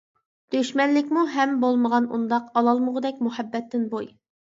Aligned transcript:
دۈشمەنلىكمۇ 0.53 1.25
ھەم 1.33 1.53
بولمىغان 1.63 2.07
ئۇنداق، 2.15 2.47
ئالالمىغۇدەك 2.61 3.21
مۇھەببەتتىن 3.27 3.85
بۇي. 3.93 4.09